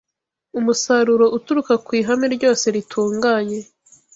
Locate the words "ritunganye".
2.75-3.59